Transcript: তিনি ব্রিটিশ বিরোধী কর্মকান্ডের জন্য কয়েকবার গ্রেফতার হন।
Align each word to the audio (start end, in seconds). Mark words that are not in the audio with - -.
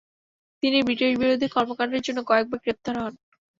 তিনি 0.63 0.77
ব্রিটিশ 0.81 1.11
বিরোধী 1.21 1.47
কর্মকান্ডের 1.55 2.05
জন্য 2.07 2.19
কয়েকবার 2.29 2.59
গ্রেফতার 2.63 2.95
হন। 2.97 3.13